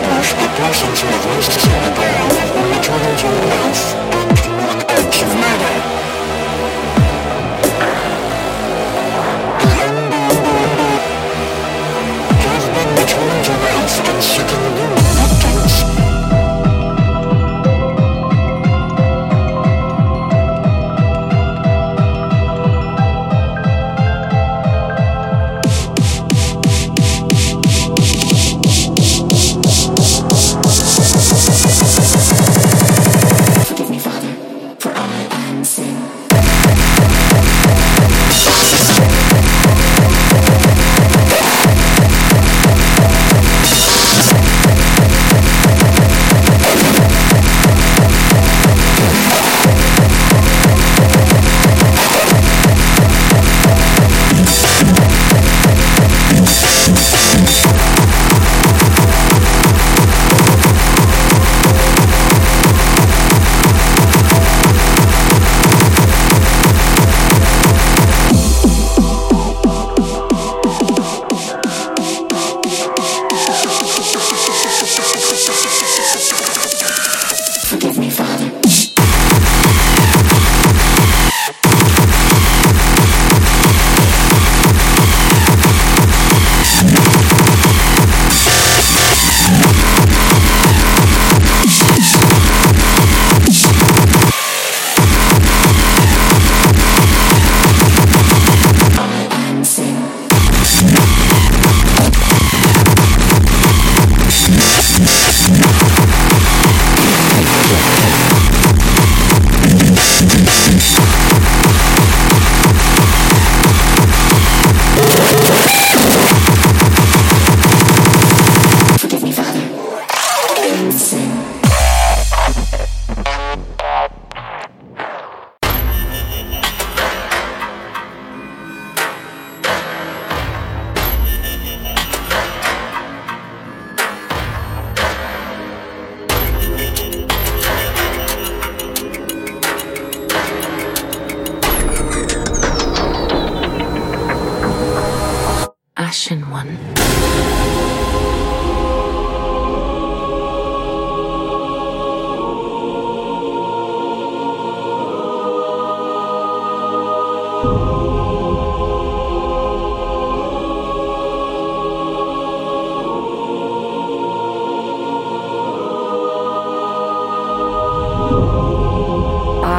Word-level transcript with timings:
darkness, 0.00 0.32
the 0.32 0.48
passing 0.56 0.94
to 0.94 1.06
the 1.06 1.18
voices 1.28 1.64
of 1.64 1.94
the 1.96 2.62
return 2.74 3.16
to 3.16 3.28
life. 3.48 4.25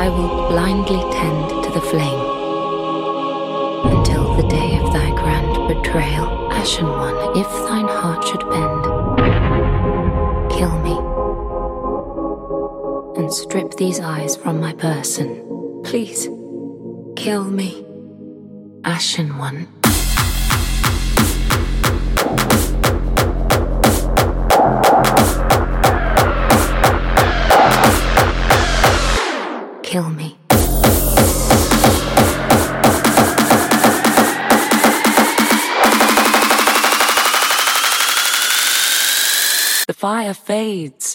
I 0.07 0.09
will 0.09 0.47
blindly 0.49 1.01
tend 1.11 1.63
to 1.65 1.69
the 1.71 1.81
flame 1.81 2.19
until 3.93 4.33
the 4.35 4.47
day 4.47 4.77
of 4.77 4.93
thy 4.93 5.09
grand 5.11 5.67
betrayal. 5.67 6.51
Ashen 6.51 6.87
one, 6.87 7.37
if 7.37 7.47
thine 7.67 7.87
heart 7.87 8.23
should 8.25 8.47
bend, 8.49 8.83
kill 10.49 10.79
me 10.79 10.97
and 13.17 13.33
strip 13.33 13.75
these 13.75 13.99
eyes 13.99 14.35
from 14.35 14.59
my 14.61 14.73
person, 14.73 15.81
please 15.83 16.36
kill 17.27 17.43
me, 17.43 17.83
Ashen 18.85 19.37
One. 19.37 19.67
Kill 29.83 30.09
me. 30.09 30.37
The 39.85 39.93
fire 39.93 40.33
fades. 40.33 41.13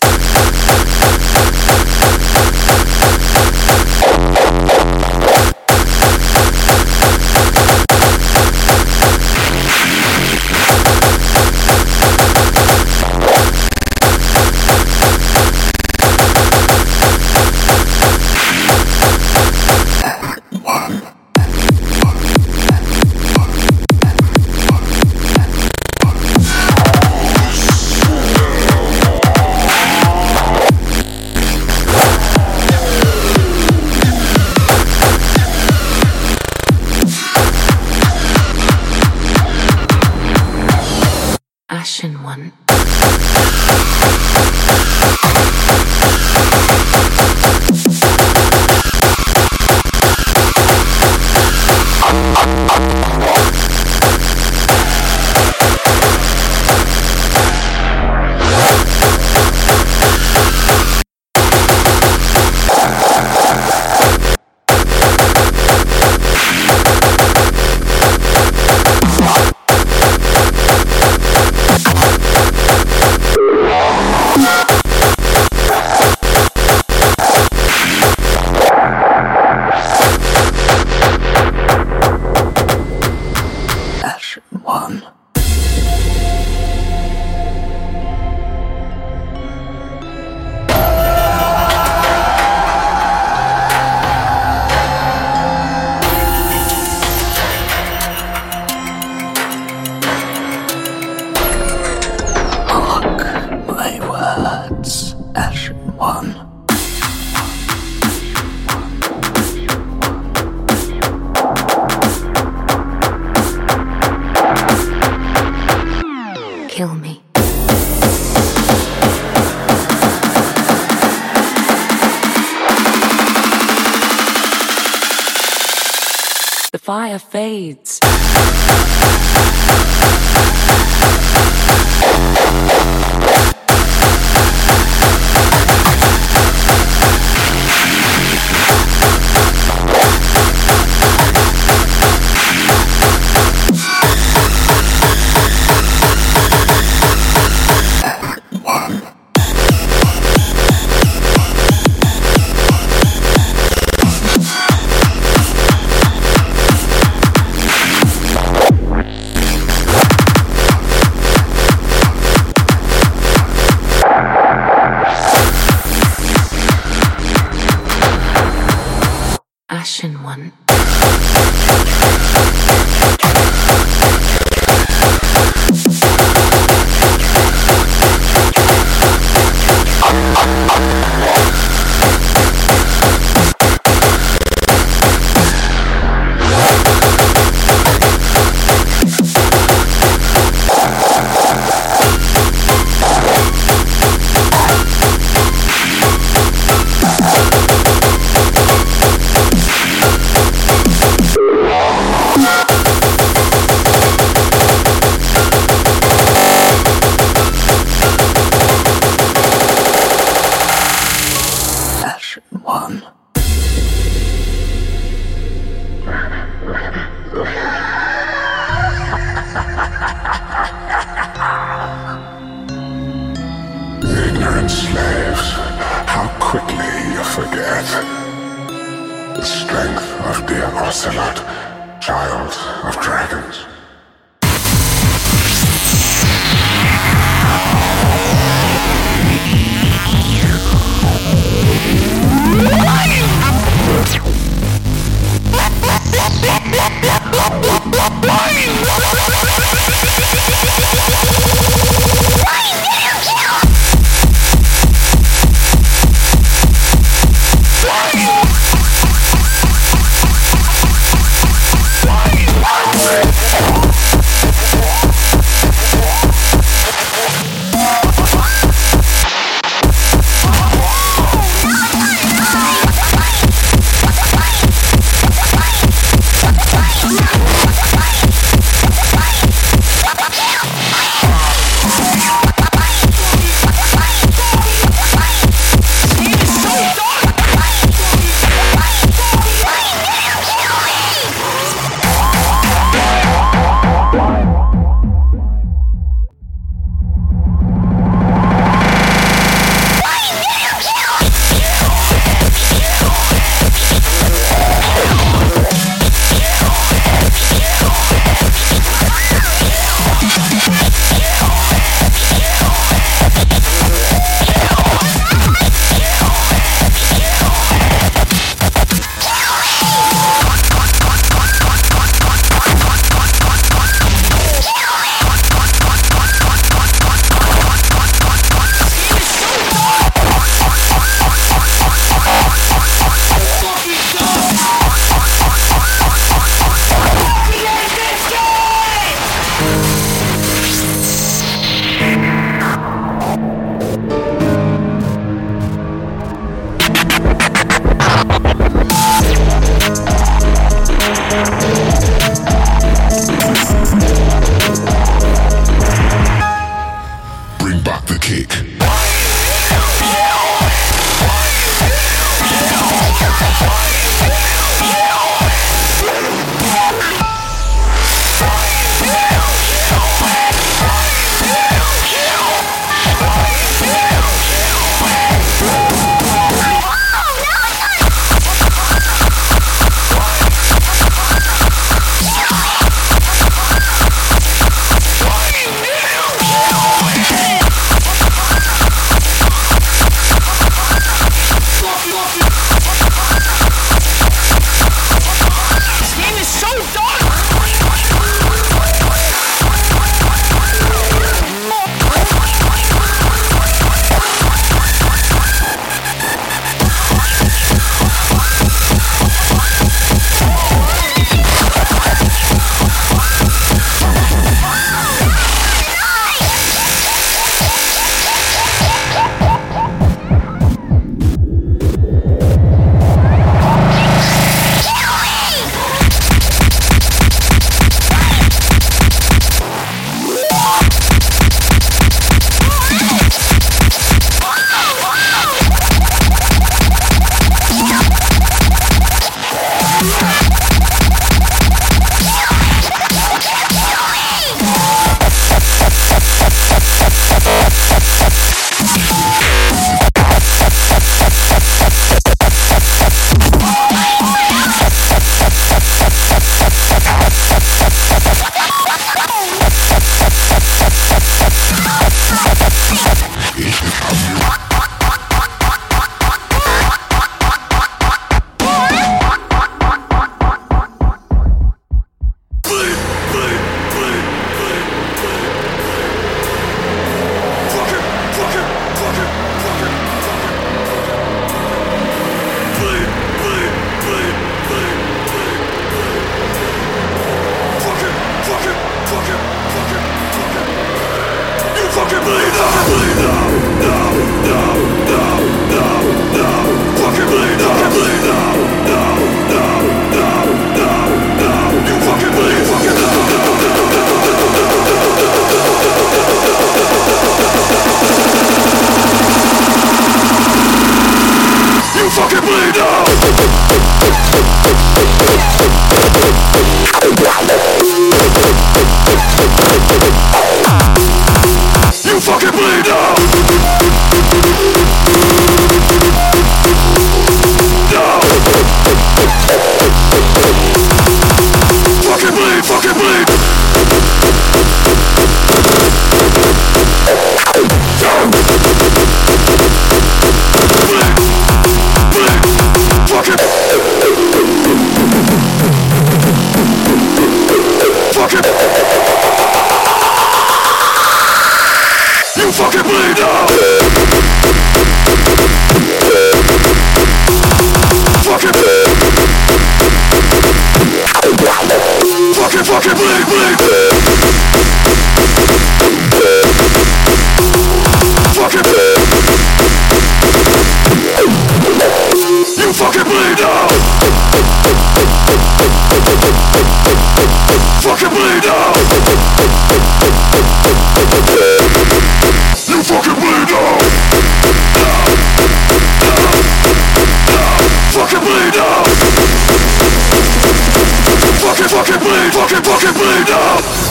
Fucking 591.72 591.98
bleed, 592.00 592.32
fucking 592.32 592.62
fucking 592.62 592.94
bleed 592.94 593.81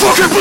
now 0.00 0.33